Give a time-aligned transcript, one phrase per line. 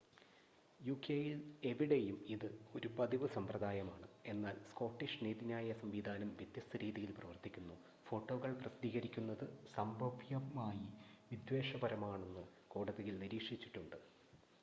[0.79, 1.39] യുകെയിൽ
[1.63, 7.75] എവിടെയും ഇത് ഒരു പതിവ് സമ്പ്രദായമാണ് എന്നാൽ സ്കോട്ടിഷ് നീതിന്യായ സംവിധാനം വ്യത്യസ്ത രീതിയിൽ പ്രവർത്തിക്കുന്നു
[8.05, 9.45] ഫോട്ടോകൾ പ്രസിദ്ധീകരിക്കുന്നത്
[9.75, 10.85] സംഭവ്യമായി
[11.31, 12.45] വിദ്വേഷപരമാണെന്ന്
[12.67, 13.97] കോടതികൾ നിരീക്ഷിച്ചിട്ടുണ്ട്